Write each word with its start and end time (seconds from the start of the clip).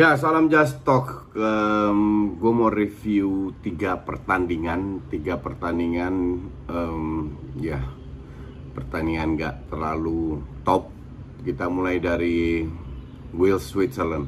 Ya, 0.00 0.16
salam 0.16 0.48
Just 0.48 0.80
Talk. 0.80 1.28
Um, 1.36 2.32
gue 2.40 2.52
mau 2.56 2.72
review 2.72 3.52
tiga 3.60 4.00
pertandingan, 4.00 5.04
tiga 5.12 5.36
pertandingan, 5.36 6.40
um, 6.72 7.36
ya 7.60 7.84
pertandingan 8.72 9.36
gak 9.36 9.68
terlalu 9.68 10.40
top. 10.64 10.88
Kita 11.44 11.68
mulai 11.68 12.00
dari 12.00 12.64
Wales 13.36 13.60
Switzerland. 13.60 14.24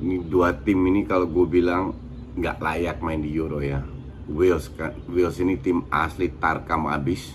Ini 0.00 0.24
dua 0.24 0.56
tim 0.56 0.80
ini 0.88 1.04
kalau 1.04 1.28
gue 1.28 1.44
bilang 1.44 1.92
nggak 2.40 2.56
layak 2.56 3.04
main 3.04 3.20
di 3.20 3.36
Euro 3.36 3.60
ya. 3.60 3.84
Wales 4.24 4.72
kan, 4.72 4.96
Wales 5.04 5.36
ini 5.36 5.60
tim 5.60 5.84
asli 5.92 6.32
tarkam 6.32 6.88
abis. 6.88 7.28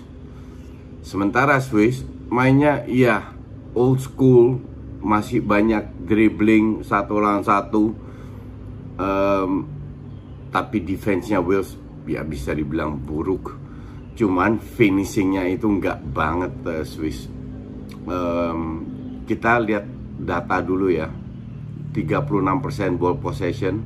Sementara 1.05 1.61
Swiss 1.61 2.01
mainnya 2.33 2.81
iya 2.89 3.29
old 3.77 4.01
school, 4.01 4.57
masih 5.05 5.45
banyak 5.45 6.00
dribbling 6.11 6.83
satu 6.83 7.23
lawan 7.23 7.47
satu. 7.47 7.95
Um, 8.99 9.51
tapi 10.51 10.83
defense-nya 10.83 11.39
Wales 11.39 11.79
ya 12.03 12.27
bisa 12.27 12.51
dibilang 12.51 12.99
buruk. 12.99 13.55
Cuman 14.19 14.59
finishingnya 14.59 15.47
itu 15.47 15.71
nggak 15.71 16.11
banget 16.11 16.51
uh, 16.67 16.83
Swiss. 16.83 17.31
Um, 18.03 18.83
kita 19.23 19.63
lihat 19.63 19.87
data 20.19 20.59
dulu 20.59 20.91
ya. 20.91 21.07
36% 21.95 22.99
ball 22.99 23.19
possession 23.19 23.83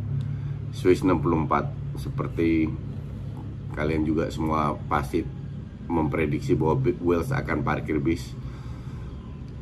Swiss 0.69 1.01
64 1.01 1.97
seperti 1.97 2.69
kalian 3.73 4.05
juga 4.05 4.29
semua 4.29 4.77
pasti 4.85 5.25
memprediksi 5.89 6.53
bahwa 6.53 6.85
Wales 7.01 7.33
akan 7.33 7.65
parkir 7.65 7.97
bis 7.97 8.33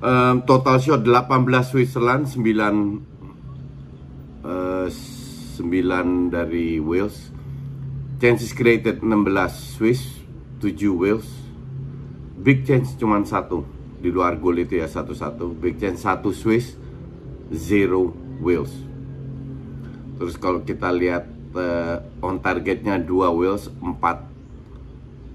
Um, 0.03 0.43
total 0.43 0.83
shot 0.83 1.07
18 1.07 1.63
Switzerland, 1.63 2.27
9 2.27 2.43
uh, 4.43 4.91
9 4.91 6.27
dari 6.27 6.75
Wales. 6.83 7.31
Chances 8.19 8.51
created 8.51 8.99
16 8.99 9.79
Swiss, 9.79 10.19
7 10.59 10.99
Wales. 10.99 11.23
Big 12.35 12.67
chance 12.67 12.99
cuma 12.99 13.23
satu 13.23 13.63
di 14.03 14.11
luar 14.11 14.35
gol 14.43 14.59
itu 14.59 14.75
ya 14.75 14.91
satu-satu. 14.91 15.55
Big 15.55 15.79
chance 15.79 16.03
satu 16.03 16.35
Swiss, 16.35 16.75
zero 17.55 18.11
Wales. 18.43 18.75
Terus 20.19 20.35
kalau 20.35 20.67
kita 20.67 20.91
lihat 20.91 21.31
uh, 21.55 22.03
on 22.19 22.43
targetnya 22.43 22.99
2 22.99 23.07
Wales, 23.39 23.71
4 23.79 23.95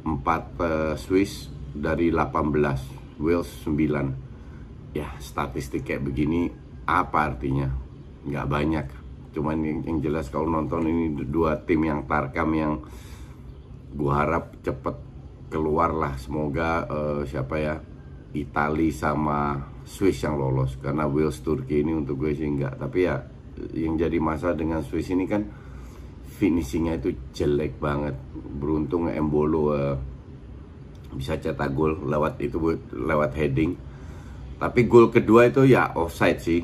4 0.04 0.12
uh, 0.28 0.92
Swiss 1.00 1.48
dari 1.72 2.12
18. 2.12 3.16
Wales 3.16 3.48
9 3.64 4.27
ya 4.98 5.08
statistik 5.22 5.86
kayak 5.86 6.02
begini 6.02 6.50
apa 6.88 7.30
artinya? 7.30 7.70
Nggak 8.26 8.46
banyak. 8.50 8.86
Cuman 9.30 9.62
yang, 9.62 9.80
yang 9.86 9.98
jelas 10.02 10.26
kalau 10.32 10.50
nonton 10.50 10.88
ini 10.88 11.14
dua 11.22 11.62
tim 11.62 11.86
yang 11.86 12.02
tarkam 12.10 12.50
yang 12.56 12.82
gua 13.94 14.26
harap 14.26 14.58
cepet 14.64 14.96
keluar 15.48 15.94
lah. 15.94 16.18
Semoga 16.18 16.84
uh, 16.90 17.20
siapa 17.22 17.56
ya 17.62 17.74
Itali 18.34 18.92
sama 18.92 19.56
Swiss 19.86 20.20
yang 20.26 20.36
lolos. 20.36 20.76
Karena 20.82 21.06
Wales 21.06 21.38
Turki 21.40 21.80
ini 21.80 21.94
untuk 21.94 22.20
gue 22.26 22.34
sih 22.34 22.44
enggak 22.44 22.76
tapi 22.76 23.08
ya 23.08 23.22
yang 23.74 23.98
jadi 23.98 24.18
masalah 24.22 24.54
dengan 24.54 24.84
Swiss 24.84 25.10
ini 25.10 25.24
kan 25.24 25.46
finishingnya 26.38 26.98
itu 27.00 27.14
jelek 27.32 27.78
banget. 27.80 28.18
Beruntung 28.34 29.08
Embolo 29.08 29.72
uh, 29.72 29.96
bisa 31.14 31.40
cetak 31.40 31.72
gol 31.72 31.96
lewat 32.04 32.36
itu 32.44 32.60
lewat 32.92 33.32
heading 33.32 33.87
tapi 34.58 34.90
gol 34.90 35.14
kedua 35.14 35.46
itu 35.46 35.62
ya 35.62 35.94
offside 35.94 36.42
sih. 36.42 36.62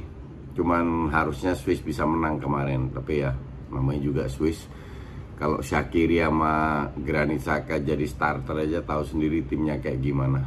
Cuman 0.55 1.11
harusnya 1.15 1.55
Swiss 1.55 1.79
bisa 1.79 2.03
menang 2.03 2.43
kemarin. 2.43 2.91
Tapi 2.91 3.23
ya 3.23 3.31
namanya 3.71 4.03
juga 4.03 4.27
Swiss. 4.27 4.67
Kalau 5.39 5.63
Shakiri 5.63 6.23
sama 6.23 6.87
Granit 6.95 7.43
Xhaka 7.43 7.83
jadi 7.83 8.07
starter 8.07 8.67
aja 8.67 8.83
tahu 8.83 9.03
sendiri 9.07 9.47
timnya 9.47 9.79
kayak 9.79 10.03
gimana. 10.03 10.43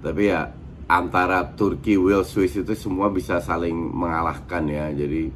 Tapi 0.00 0.22
ya 0.28 0.48
antara 0.88 1.44
Turki, 1.56 1.96
Wales, 1.96 2.28
Swiss 2.28 2.56
itu 2.56 2.72
semua 2.76 3.08
bisa 3.08 3.40
saling 3.40 3.76
mengalahkan 3.76 4.64
ya. 4.68 4.92
Jadi 4.92 5.32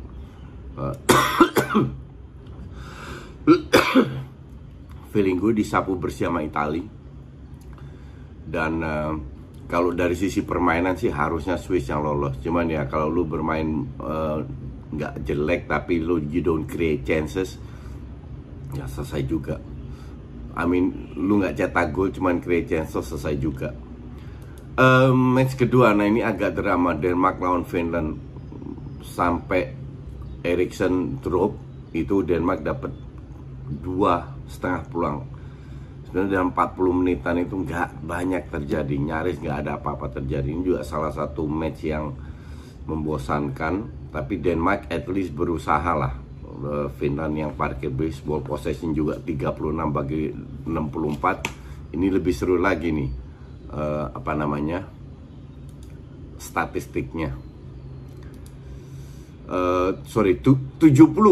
uh, 0.77 0.97
feeling 5.13 5.37
gue 5.41 5.53
disapu 5.57 5.97
bersama 5.97 6.45
Itali 6.45 6.85
dan 8.51 8.73
uh, 8.85 9.15
kalau 9.71 9.95
dari 9.95 10.19
sisi 10.19 10.43
permainan 10.43 10.99
sih 10.99 11.15
harusnya 11.15 11.55
Swiss 11.55 11.87
yang 11.87 12.03
lolos. 12.03 12.35
Cuman 12.43 12.67
ya 12.67 12.91
kalau 12.91 13.07
lu 13.07 13.23
bermain 13.23 13.87
uh, 14.03 14.43
nggak 14.91 15.23
jelek 15.23 15.71
tapi 15.71 16.03
lu 16.03 16.19
you 16.27 16.43
don't 16.43 16.67
create 16.67 17.07
chances, 17.07 17.55
ya 18.75 18.91
selesai 18.91 19.23
juga. 19.23 19.63
I 20.59 20.67
mean 20.67 21.15
lu 21.15 21.39
nggak 21.39 21.55
cetak 21.55 21.95
gol 21.95 22.11
cuman 22.11 22.43
create 22.43 22.67
chances 22.67 22.99
selesai 23.07 23.39
juga. 23.39 23.71
Um, 24.75 25.39
match 25.39 25.55
kedua, 25.55 25.95
nah 25.95 26.09
ini 26.09 26.25
agak 26.25 26.59
drama 26.59 26.99
Denmark 26.99 27.39
lawan 27.39 27.63
Finland 27.63 28.19
sampai 29.07 29.71
Eriksen 30.43 31.21
drop 31.23 31.55
itu 31.93 32.27
Denmark 32.27 32.65
dapat 32.65 32.91
dua 33.71 34.35
setengah 34.51 34.83
pulang 34.91 35.17
sebenarnya 36.11 36.43
dalam 36.43 36.51
40 36.51 36.99
menitan 36.99 37.39
itu 37.39 37.55
nggak 37.55 38.03
banyak 38.03 38.51
terjadi. 38.51 38.95
Nyaris 38.99 39.39
nggak 39.39 39.59
ada 39.63 39.79
apa-apa 39.79 40.11
terjadi. 40.19 40.51
Ini 40.51 40.63
juga 40.67 40.83
salah 40.83 41.15
satu 41.15 41.47
match 41.47 41.87
yang 41.87 42.11
membosankan. 42.91 44.11
Tapi 44.11 44.43
Denmark 44.43 44.91
at 44.91 45.07
least 45.07 45.31
berusaha 45.39 45.95
lah. 45.95 46.19
Eh, 46.51 46.89
Finland 46.99 47.39
yang 47.39 47.53
parkir 47.55 47.95
base 47.95 48.27
ball 48.27 48.43
possession 48.43 48.91
juga 48.91 49.23
36 49.23 49.87
bagi 49.95 50.35
64 50.67 51.95
ini 51.95 52.11
lebih 52.11 52.35
seru 52.35 52.59
lagi 52.59 52.91
nih. 52.91 53.11
Uh, 53.71 54.11
apa 54.11 54.35
namanya? 54.35 54.83
Statistiknya. 56.43 57.39
Uh, 59.47 59.95
sorry 60.11 60.43
70 60.43 60.75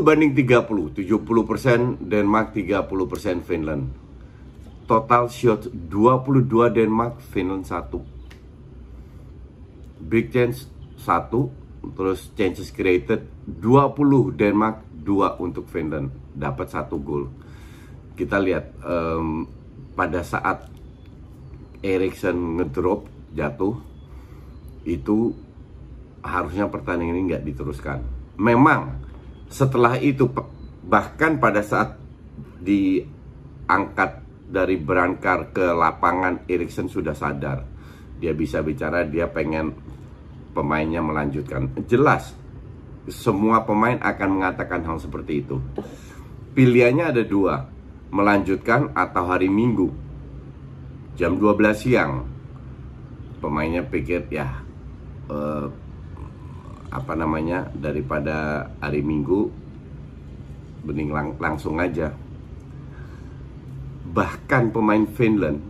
banding 0.02 0.34
30 0.34 0.94
70% 1.02 2.02
Denmark 2.02 2.50
30% 2.54 3.46
Finland 3.46 4.07
total 4.88 5.28
shot 5.28 5.68
22 5.68 6.48
Denmark 6.72 7.20
Finland 7.20 7.68
1 7.68 8.18
big 10.08 10.32
chance 10.32 10.64
1 11.04 11.92
terus 11.94 12.32
chances 12.34 12.72
created 12.72 13.28
20 13.46 14.34
Denmark 14.34 14.88
2 15.08 15.40
untuk 15.40 15.64
Finland 15.72 16.12
dapat 16.36 16.68
satu 16.68 17.00
gol. 17.00 17.32
Kita 18.12 18.36
lihat 18.36 18.76
um, 18.84 19.46
pada 19.94 20.20
saat 20.20 20.68
Erikson 21.80 22.58
ngedrop 22.58 23.06
jatuh 23.32 23.78
itu 24.84 25.32
harusnya 26.20 26.66
pertandingan 26.66 27.14
ini 27.14 27.22
nggak 27.32 27.46
diteruskan. 27.46 28.02
Memang 28.36 28.98
setelah 29.48 29.96
itu 29.96 30.28
bahkan 30.84 31.38
pada 31.38 31.62
saat 31.62 31.96
diangkat 32.58 34.27
dari 34.48 34.80
berangkar 34.80 35.52
ke 35.52 35.76
lapangan 35.76 36.48
Erikson 36.48 36.88
sudah 36.88 37.12
sadar. 37.12 37.62
Dia 38.18 38.32
bisa 38.32 38.64
bicara 38.64 39.04
dia 39.04 39.28
pengen 39.28 39.76
pemainnya 40.56 41.04
melanjutkan. 41.04 41.70
Jelas 41.84 42.32
semua 43.08 43.62
pemain 43.62 44.00
akan 44.00 44.28
mengatakan 44.40 44.82
hal 44.88 44.98
seperti 44.98 45.44
itu. 45.44 45.60
Pilihannya 46.56 47.14
ada 47.14 47.22
dua 47.22 47.68
melanjutkan 48.08 48.90
atau 48.96 49.28
hari 49.28 49.52
Minggu 49.52 49.92
jam 51.14 51.36
12 51.36 51.76
siang. 51.76 52.24
Pemainnya 53.38 53.86
pikir 53.86 54.26
ya 54.34 54.50
uh, 55.30 55.70
apa 56.88 57.12
namanya 57.14 57.68
daripada 57.76 58.66
hari 58.80 59.04
Minggu 59.04 59.52
bening 60.82 61.12
lang 61.12 61.36
langsung 61.36 61.76
aja 61.78 62.10
bahkan 64.12 64.72
pemain 64.72 65.04
Finland 65.04 65.60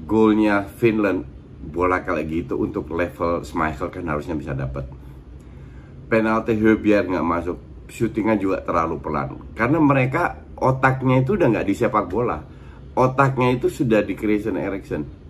golnya 0.06 0.66
Finland 0.66 1.26
bola 1.58 2.02
kayak 2.02 2.26
gitu 2.30 2.54
untuk 2.58 2.90
level 2.94 3.42
Schmeichel 3.42 3.90
kan 3.90 4.06
harusnya 4.06 4.34
bisa 4.38 4.54
dapat 4.54 4.86
penalti 6.06 6.54
biar 6.54 7.06
nggak 7.06 7.26
masuk 7.26 7.58
syutingnya 7.90 8.38
juga 8.38 8.58
terlalu 8.62 8.98
pelan 9.02 9.38
karena 9.54 9.78
mereka 9.82 10.38
otaknya 10.58 11.22
itu 11.22 11.38
udah 11.38 11.48
nggak 11.50 11.66
di 11.66 11.74
sepak 11.74 12.06
bola 12.10 12.38
otaknya 12.98 13.54
itu 13.54 13.70
sudah 13.70 14.02
di 14.02 14.18
Christian 14.18 14.58
Eriksen 14.58 15.28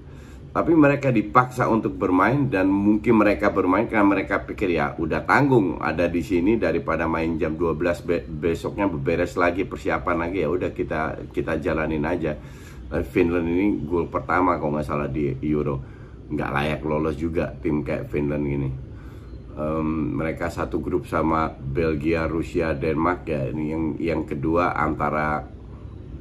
tapi 0.48 0.72
mereka 0.72 1.12
dipaksa 1.12 1.68
untuk 1.68 1.94
bermain 2.00 2.48
dan 2.48 2.72
mungkin 2.72 3.20
mereka 3.20 3.52
bermain 3.52 3.84
karena 3.84 4.08
mereka 4.08 4.42
pikir 4.42 4.74
ya 4.74 4.96
udah 4.96 5.22
tanggung 5.28 5.76
ada 5.76 6.08
di 6.08 6.24
sini 6.24 6.56
daripada 6.56 7.04
main 7.04 7.36
jam 7.36 7.52
12 7.52 8.08
be 8.08 8.24
besoknya 8.26 8.88
beberes 8.88 9.36
lagi 9.36 9.68
persiapan 9.68 10.16
lagi 10.24 10.42
ya 10.42 10.48
udah 10.48 10.70
kita 10.72 11.30
kita 11.30 11.60
jalanin 11.60 12.02
aja. 12.02 12.32
Finland 12.88 13.44
ini 13.44 13.84
gol 13.84 14.08
pertama 14.08 14.56
kalau 14.56 14.80
nggak 14.80 14.88
salah 14.88 15.12
di 15.12 15.36
Euro 15.44 15.76
nggak 16.32 16.50
layak 16.56 16.80
lolos 16.80 17.20
juga 17.20 17.52
tim 17.60 17.84
kayak 17.84 18.08
Finland 18.08 18.44
ini. 18.48 18.87
Um, 19.58 20.14
mereka 20.14 20.54
satu 20.54 20.78
grup 20.78 21.10
sama 21.10 21.50
Belgia, 21.50 22.30
Rusia, 22.30 22.78
Denmark 22.78 23.26
ya 23.26 23.50
ini 23.50 23.74
yang 23.74 23.84
yang 23.98 24.22
kedua 24.22 24.70
antara 24.70 25.42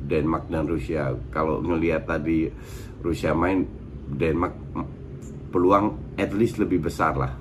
Denmark 0.02 0.50
dan 0.50 0.66
Rusia. 0.66 1.14
Kalau 1.30 1.62
ngelihat 1.62 2.10
tadi 2.10 2.50
Rusia 2.98 3.38
main 3.38 3.62
Denmark 4.10 4.58
peluang 5.54 6.18
at 6.18 6.34
least 6.34 6.58
lebih 6.58 6.90
besar 6.90 7.14
lah. 7.14 7.34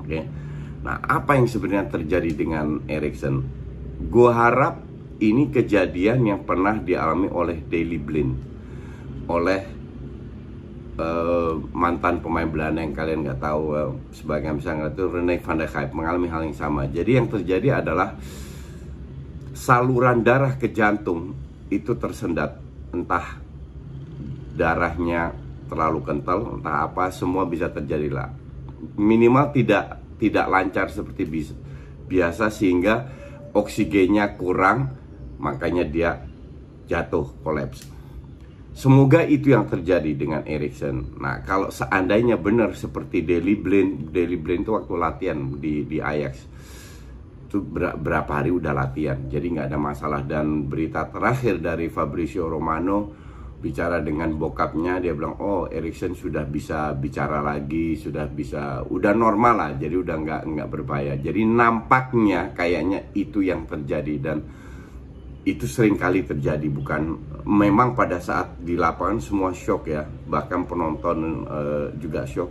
Oke. 0.00 0.08
Okay? 0.08 0.22
Nah, 0.84 1.00
apa 1.00 1.36
yang 1.36 1.48
sebenarnya 1.48 1.88
terjadi 1.88 2.30
dengan 2.32 2.84
Erikson? 2.88 3.40
Gue 4.08 4.28
harap 4.32 4.84
ini 5.20 5.48
kejadian 5.48 6.28
yang 6.28 6.40
pernah 6.44 6.76
dialami 6.76 7.32
oleh 7.32 7.64
Daily 7.64 7.96
Blind, 7.96 8.32
oleh 9.24 9.73
uh, 10.98 11.58
mantan 11.74 12.22
pemain 12.22 12.46
Belanda 12.46 12.82
yang 12.82 12.94
kalian 12.94 13.26
nggak 13.26 13.40
tahu, 13.42 13.62
uh, 13.74 13.90
sebagian 14.14 14.58
besar 14.58 14.78
itu 14.90 15.04
Rene 15.10 15.38
van 15.42 15.56
der 15.58 15.70
Gijp 15.70 15.90
mengalami 15.94 16.28
hal 16.30 16.42
yang 16.46 16.56
sama. 16.56 16.86
Jadi 16.86 17.10
yang 17.18 17.28
terjadi 17.30 17.82
adalah 17.82 18.14
saluran 19.54 20.22
darah 20.22 20.54
ke 20.58 20.70
jantung 20.70 21.34
itu 21.70 21.94
tersendat, 21.98 22.58
entah 22.94 23.40
darahnya 24.54 25.34
terlalu 25.66 26.04
kental 26.04 26.60
entah 26.60 26.86
apa 26.86 27.10
semua 27.10 27.48
bisa 27.48 27.70
terjadi 27.72 28.08
lah. 28.12 28.28
Minimal 28.94 29.50
tidak 29.50 29.98
tidak 30.20 30.46
lancar 30.46 30.86
seperti 30.92 31.26
biasa 32.06 32.52
sehingga 32.52 33.08
oksigennya 33.50 34.36
kurang 34.38 34.92
makanya 35.40 35.82
dia 35.82 36.10
jatuh 36.84 37.32
kolaps 37.40 37.93
Semoga 38.74 39.22
itu 39.22 39.54
yang 39.54 39.70
terjadi 39.70 40.18
dengan 40.18 40.42
Erikson. 40.42 41.14
Nah, 41.22 41.46
kalau 41.46 41.70
seandainya 41.70 42.34
benar 42.34 42.74
seperti 42.74 43.22
Daily 43.22 43.54
Blind, 43.54 44.10
Daily 44.10 44.34
Blind 44.34 44.66
itu 44.66 44.74
waktu 44.74 44.94
latihan 44.98 45.38
di 45.62 45.86
di 45.86 46.02
Ajax 46.02 46.50
itu 47.46 47.62
berapa 47.78 48.26
hari 48.26 48.50
udah 48.50 48.74
latihan, 48.74 49.30
jadi 49.30 49.46
nggak 49.46 49.68
ada 49.70 49.78
masalah. 49.78 50.26
Dan 50.26 50.66
berita 50.66 51.06
terakhir 51.06 51.62
dari 51.62 51.86
Fabrizio 51.86 52.50
Romano, 52.50 53.14
bicara 53.64 54.04
dengan 54.04 54.36
bokapnya 54.36 55.00
dia 55.00 55.16
bilang 55.16 55.40
oh 55.40 55.64
Erikson 55.72 56.12
sudah 56.12 56.44
bisa 56.44 56.92
bicara 56.92 57.40
lagi 57.40 57.96
sudah 57.96 58.28
bisa 58.28 58.84
udah 58.84 59.16
normal 59.16 59.54
lah 59.56 59.70
jadi 59.80 60.04
udah 60.04 60.16
nggak 60.20 60.42
nggak 60.44 60.68
berbahaya 60.68 61.16
jadi 61.16 61.40
nampaknya 61.48 62.52
kayaknya 62.52 63.08
itu 63.16 63.40
yang 63.40 63.64
terjadi 63.64 64.14
dan 64.20 64.44
itu 65.44 65.68
sering 65.68 66.00
kali 66.00 66.24
terjadi 66.24 66.64
bukan? 66.72 67.20
Memang 67.44 67.92
pada 67.92 68.16
saat 68.16 68.56
di 68.64 68.80
lapangan 68.80 69.20
semua 69.20 69.52
shock 69.52 69.92
ya 69.92 70.08
bahkan 70.24 70.64
penonton 70.64 71.44
uh, 71.44 71.86
juga 72.00 72.24
shock. 72.24 72.50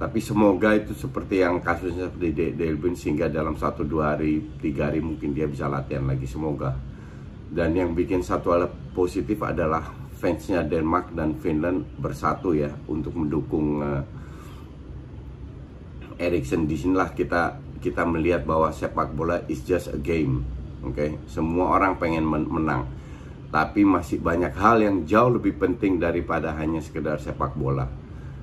Tapi 0.00 0.16
semoga 0.16 0.72
itu 0.72 0.96
seperti 0.96 1.44
yang 1.44 1.60
kasusnya 1.60 2.08
seperti 2.08 2.56
Delvin 2.56 2.96
sehingga 2.96 3.28
dalam 3.28 3.52
satu 3.60 3.84
dua 3.84 4.16
hari 4.16 4.40
tiga 4.56 4.88
hari 4.88 5.04
mungkin 5.04 5.36
dia 5.36 5.44
bisa 5.44 5.68
latihan 5.68 6.08
lagi 6.08 6.24
semoga. 6.24 6.72
Dan 7.52 7.76
yang 7.76 7.92
bikin 7.92 8.24
satu 8.24 8.56
hal 8.56 8.72
positif 8.96 9.44
adalah 9.44 9.92
fansnya 10.16 10.64
Denmark 10.64 11.12
dan 11.12 11.36
Finland 11.36 11.84
bersatu 12.00 12.56
ya 12.56 12.72
untuk 12.88 13.12
mendukung 13.12 13.84
uh, 13.84 14.00
Erikson. 16.16 16.64
Di 16.64 16.80
sinilah 16.80 17.12
kita 17.12 17.60
kita 17.84 18.04
melihat 18.08 18.48
bahwa 18.48 18.72
sepak 18.72 19.12
bola 19.16 19.44
is 19.48 19.64
just 19.64 19.92
a 19.92 20.00
game, 20.00 20.44
oke? 20.84 20.94
Okay? 20.94 21.10
Semua 21.30 21.76
orang 21.76 21.96
pengen 21.96 22.24
men 22.26 22.46
menang, 22.46 22.88
tapi 23.52 23.84
masih 23.84 24.20
banyak 24.20 24.52
hal 24.54 24.80
yang 24.80 25.04
jauh 25.04 25.32
lebih 25.36 25.56
penting 25.58 25.98
daripada 25.98 26.54
hanya 26.56 26.80
sekedar 26.84 27.18
sepak 27.18 27.56
bola. 27.56 27.88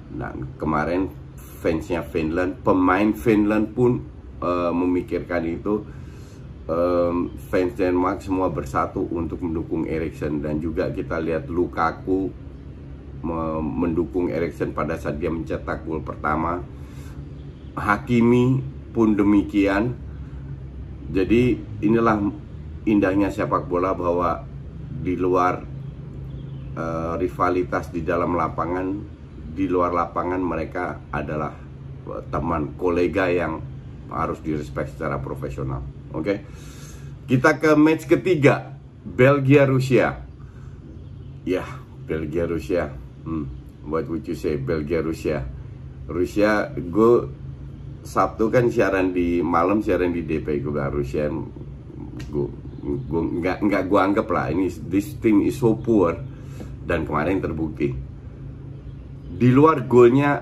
Dan 0.08 0.56
kemarin 0.56 1.12
fansnya 1.60 2.06
Finland, 2.06 2.64
pemain 2.64 3.12
Finland 3.14 3.76
pun 3.76 4.04
uh, 4.42 4.72
memikirkan 4.72 5.44
itu 5.44 5.84
um, 6.68 7.32
fans 7.50 7.74
Denmark 7.74 8.22
semua 8.22 8.52
bersatu 8.52 9.08
untuk 9.10 9.42
mendukung 9.42 9.88
Erikson 9.88 10.44
dan 10.44 10.60
juga 10.62 10.92
kita 10.92 11.18
lihat 11.18 11.50
Lukaku 11.50 12.48
mendukung 13.60 14.30
Erikson 14.30 14.72
pada 14.72 14.96
saat 14.96 15.18
dia 15.18 15.34
mencetak 15.34 15.84
gol 15.84 16.06
pertama. 16.06 16.62
Hakimi 17.74 18.62
pun 18.94 19.18
demikian. 19.18 19.98
Jadi 21.08 21.56
inilah 21.84 22.20
indahnya 22.84 23.32
sepak 23.32 23.68
bola 23.68 23.96
bahwa 23.96 24.44
di 25.04 25.16
luar 25.16 25.64
uh, 26.76 27.14
rivalitas 27.16 27.92
di 27.92 28.04
dalam 28.04 28.36
lapangan, 28.36 28.88
di 29.56 29.66
luar 29.68 29.96
lapangan 29.96 30.42
mereka 30.44 31.08
adalah 31.12 31.56
teman 32.32 32.76
kolega 32.80 33.28
yang 33.28 33.60
harus 34.12 34.40
direspek 34.40 34.96
secara 34.96 35.20
profesional. 35.20 35.84
Oke. 36.16 36.24
Okay? 36.24 36.38
Kita 37.28 37.60
ke 37.60 37.76
match 37.76 38.08
ketiga, 38.08 38.80
Belgia 39.04 39.68
Rusia. 39.68 40.24
Ya, 41.44 41.68
Belgia 42.08 42.48
Rusia. 42.48 42.88
Hmm, 43.28 43.52
what 43.84 44.08
would 44.08 44.24
you 44.24 44.36
say 44.36 44.56
Belgia 44.56 45.04
Rusia? 45.04 45.44
Rusia 46.08 46.72
gue 46.72 47.28
Sabtu 48.08 48.48
kan 48.48 48.72
siaran 48.72 49.12
di 49.12 49.44
malam 49.44 49.84
siaran 49.84 50.16
di 50.16 50.24
DP 50.24 50.64
gue 50.64 50.86
Rusia 50.88 51.28
gue 51.28 52.48
gue 52.88 53.22
nggak 53.44 53.68
nggak 53.68 53.84
gue 53.84 54.00
anggap 54.00 54.28
lah 54.32 54.48
ini 54.48 54.72
this 54.88 55.20
team 55.20 55.44
is 55.44 55.60
so 55.60 55.76
poor. 55.76 56.16
Dan 56.88 57.04
kemarin 57.04 57.44
terbukti. 57.44 57.92
Di 59.28 59.52
luar 59.52 59.84
golnya 59.92 60.40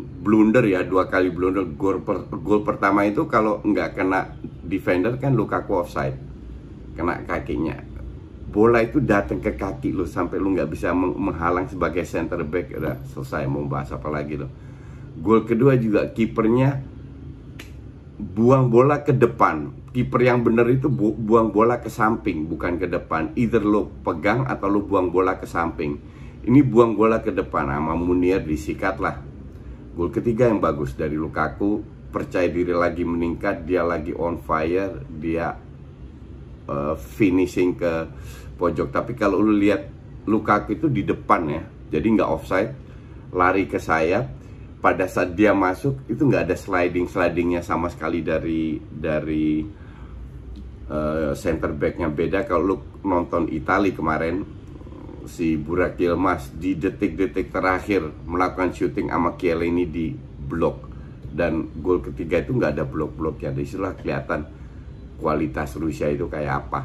blunder 0.00 0.64
ya 0.64 0.80
dua 0.80 1.12
kali 1.12 1.28
blunder. 1.28 1.68
Gol 1.76 2.00
per, 2.00 2.24
gol 2.40 2.64
pertama 2.64 3.04
itu 3.04 3.28
kalau 3.28 3.60
nggak 3.60 3.92
kena 3.92 4.32
defender 4.64 5.20
kan 5.20 5.36
Lukaku 5.36 5.84
offside. 5.84 6.16
Kena 6.96 7.20
kakinya. 7.28 7.76
Bola 8.48 8.80
itu 8.80 9.04
datang 9.04 9.44
ke 9.44 9.60
kaki 9.60 9.92
lo 9.92 10.08
sampai 10.08 10.40
lu 10.40 10.56
nggak 10.56 10.72
bisa 10.72 10.96
menghalang 10.96 11.68
sebagai 11.68 12.08
center 12.08 12.40
back. 12.48 12.72
Udah 12.80 12.96
selesai 13.12 13.44
mau 13.44 13.68
bahas 13.68 13.92
apa 13.92 14.08
lagi 14.08 14.40
lo 14.40 14.67
gol 15.18 15.44
kedua 15.44 15.74
juga 15.78 16.10
kipernya 16.10 16.82
buang 18.18 18.70
bola 18.70 19.06
ke 19.06 19.14
depan. 19.14 19.74
Kiper 19.88 20.20
yang 20.20 20.46
benar 20.46 20.68
itu 20.70 20.86
bu 20.86 21.16
buang 21.16 21.50
bola 21.50 21.82
ke 21.82 21.90
samping 21.90 22.46
bukan 22.46 22.78
ke 22.78 22.86
depan. 22.86 23.34
Either 23.34 23.62
lo 23.62 23.90
pegang 24.06 24.46
atau 24.46 24.70
lo 24.70 24.86
buang 24.86 25.10
bola 25.10 25.38
ke 25.38 25.46
samping. 25.46 25.98
Ini 26.46 26.60
buang 26.62 26.94
bola 26.94 27.18
ke 27.18 27.34
depan 27.34 27.66
sama 27.66 27.98
Munir 27.98 28.42
disikat 28.42 29.02
lah. 29.02 29.18
Gol 29.98 30.14
ketiga 30.14 30.46
yang 30.46 30.62
bagus 30.62 30.94
dari 30.94 31.18
Lukaku 31.18 31.82
percaya 32.14 32.46
diri 32.46 32.72
lagi 32.72 33.02
meningkat 33.02 33.66
dia 33.66 33.82
lagi 33.82 34.14
on 34.14 34.38
fire 34.38 35.02
dia 35.10 35.58
uh, 36.70 36.94
finishing 36.94 37.74
ke 37.74 38.06
pojok. 38.54 38.94
Tapi 38.94 39.18
kalau 39.18 39.42
lu 39.42 39.58
lihat 39.58 39.90
Lukaku 40.28 40.78
itu 40.78 40.86
di 40.86 41.02
depan 41.02 41.42
ya 41.48 41.62
jadi 41.88 42.06
nggak 42.06 42.30
offside 42.30 42.72
lari 43.32 43.64
ke 43.68 43.80
sayap 43.80 44.37
pada 44.78 45.10
saat 45.10 45.34
dia 45.34 45.50
masuk 45.50 46.06
itu 46.06 46.22
nggak 46.22 46.46
ada 46.46 46.56
sliding 46.56 47.10
slidingnya 47.10 47.66
sama 47.66 47.90
sekali 47.90 48.22
dari 48.22 48.78
dari 48.78 49.66
uh, 50.86 51.34
center 51.34 51.74
backnya. 51.74 52.06
Beda 52.10 52.46
kalau 52.46 52.62
lu 52.74 52.76
nonton 53.02 53.50
Itali 53.50 53.90
kemarin 53.90 54.46
si 55.28 55.58
Burak 55.60 56.00
Yilmaz 56.00 56.54
di 56.56 56.78
detik-detik 56.78 57.52
terakhir 57.52 58.06
melakukan 58.24 58.72
shooting 58.72 59.10
sama 59.12 59.36
ini 59.42 59.84
di 59.84 60.06
blok. 60.48 60.88
Dan 61.28 61.68
gol 61.84 62.00
ketiga 62.00 62.40
itu 62.40 62.56
nggak 62.56 62.78
ada 62.78 62.84
blok-bloknya. 62.88 63.52
Di 63.52 63.68
situlah 63.68 63.94
kelihatan 63.98 64.48
kualitas 65.20 65.76
Rusia 65.76 66.08
itu 66.08 66.30
kayak 66.30 66.54
apa. 66.66 66.80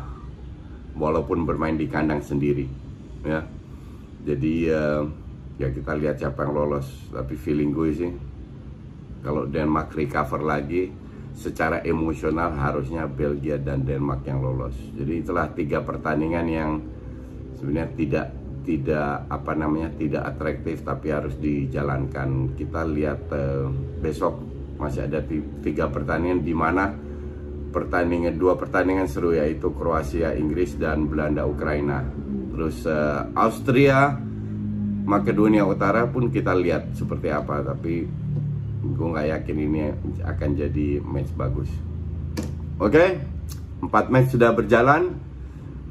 Walaupun 0.94 1.48
bermain 1.48 1.78
di 1.78 1.88
kandang 1.90 2.22
sendiri 2.22 2.68
ya. 3.24 3.42
Jadi 4.24 4.54
uh, 4.70 5.23
ya 5.58 5.70
kita 5.70 5.94
lihat 5.98 6.22
siapa 6.22 6.46
yang 6.46 6.54
lolos. 6.54 6.88
Tapi 7.10 7.34
feeling 7.38 7.72
gue 7.74 7.90
sih 7.94 8.12
kalau 9.24 9.48
Denmark 9.48 9.96
recover 9.96 10.44
lagi 10.44 10.92
secara 11.34 11.82
emosional 11.82 12.54
harusnya 12.54 13.10
Belgia 13.10 13.58
dan 13.58 13.86
Denmark 13.86 14.22
yang 14.26 14.40
lolos. 14.42 14.78
Jadi 14.94 15.26
itulah 15.26 15.50
tiga 15.52 15.82
pertandingan 15.82 16.46
yang 16.46 16.72
sebenarnya 17.58 17.90
tidak 17.98 18.28
tidak 18.64 19.28
apa 19.28 19.52
namanya 19.60 19.92
tidak 20.00 20.24
atraktif 20.24 20.86
tapi 20.86 21.12
harus 21.12 21.36
dijalankan. 21.42 22.56
Kita 22.56 22.88
lihat 22.88 23.28
uh, 23.34 23.68
besok 24.00 24.40
masih 24.80 25.08
ada 25.10 25.24
tiga 25.64 25.90
pertandingan 25.90 26.42
di 26.42 26.56
mana 26.56 26.92
pertandingan 27.74 28.38
dua 28.38 28.54
pertandingan 28.56 29.10
seru 29.10 29.34
yaitu 29.34 29.74
Kroasia, 29.74 30.38
Inggris 30.38 30.78
dan 30.78 31.10
Belanda 31.10 31.44
Ukraina. 31.44 32.06
Terus 32.54 32.86
uh, 32.86 33.34
Austria, 33.34 34.14
Makedonia 35.04 35.68
Utara 35.68 36.08
pun 36.08 36.32
kita 36.32 36.56
lihat 36.56 36.96
seperti 36.96 37.28
apa 37.28 37.60
tapi 37.60 38.08
gue 38.84 39.08
nggak 39.08 39.28
yakin 39.40 39.58
ini 39.60 39.80
akan 40.24 40.50
jadi 40.56 40.88
match 41.04 41.32
bagus. 41.36 41.70
Oke, 42.80 42.92
okay? 42.92 43.10
empat 43.84 44.08
match 44.12 44.36
sudah 44.36 44.52
berjalan, 44.56 45.16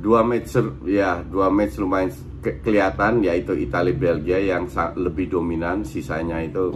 dua 0.00 0.24
match 0.24 0.56
ya 0.88 1.20
dua 1.24 1.52
match 1.52 1.76
lumayan 1.76 2.12
ke 2.42 2.58
kelihatan 2.64 3.22
yaitu 3.22 3.54
Italia 3.54 3.94
Belgia 3.94 4.38
yang 4.40 4.66
lebih 4.96 5.30
dominan, 5.30 5.84
sisanya 5.84 6.40
itu 6.42 6.74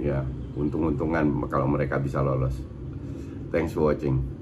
ya 0.00 0.22
untung-untungan 0.56 1.48
kalau 1.48 1.68
mereka 1.68 2.00
bisa 2.00 2.20
lolos. 2.20 2.56
Thanks 3.50 3.72
for 3.72 3.92
watching. 3.92 4.35